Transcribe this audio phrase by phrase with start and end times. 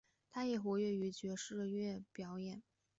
[0.31, 2.63] 他也活跃于爵士乐表演。